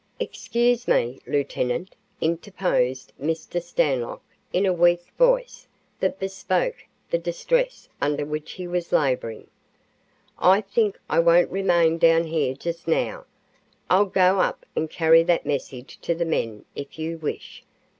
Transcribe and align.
"Excuse 0.19 0.87
me, 0.87 1.19
lieutenant," 1.27 1.95
interposed 2.21 3.13
Mr. 3.21 3.61
Stanlock 3.61 4.23
in 4.51 4.65
a 4.65 4.73
weak 4.73 5.03
voice 5.15 5.67
that 5.99 6.17
bespoke 6.17 6.77
the 7.11 7.19
distress 7.19 7.87
under 8.01 8.25
which 8.25 8.53
he 8.53 8.65
was 8.67 8.91
laboring. 8.91 9.45
"I 10.39 10.61
think 10.61 10.99
I 11.07 11.19
won't 11.19 11.51
remain 11.51 11.99
down 11.99 12.23
here 12.23 12.55
just 12.55 12.87
now. 12.87 13.25
I'll 13.91 14.05
go 14.05 14.39
up 14.39 14.65
and 14.75 14.89
carry 14.89 15.21
that 15.25 15.45
message 15.45 15.99
to 16.01 16.15
the 16.15 16.25
men, 16.25 16.65
if 16.75 16.97
you 16.97 17.19
wish. 17.19 17.63